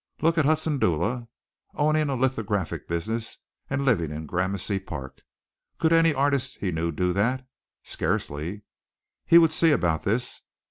Look 0.19 0.39
at 0.39 0.45
Hudson 0.45 0.79
Dula. 0.79 1.27
Owning 1.75 2.09
a 2.09 2.15
lithographic 2.15 2.87
business 2.87 3.37
and 3.69 3.85
living 3.85 4.09
in 4.09 4.25
Gramercy 4.25 4.79
Place. 4.79 5.11
Could 5.77 5.93
any 5.93 6.11
artist 6.11 6.57
he 6.57 6.71
knew 6.71 6.91
do 6.91 7.13
that? 7.13 7.45
Scarcely. 7.83 8.63
He 9.27 9.37
would 9.37 9.51
see 9.51 9.69
about 9.71 10.01
this. 10.01 10.41